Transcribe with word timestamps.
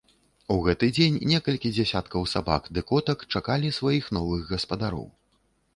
У 0.53 0.55
гэты 0.67 0.87
дзень 0.97 1.19
некалькі 1.33 1.73
дзясяткаў 1.75 2.25
сабак 2.33 2.63
ды 2.77 2.85
котак 2.91 3.19
чакалі 3.37 3.69
сваіх 3.81 4.13
новых 4.21 4.41
гаспадароў. 4.55 5.07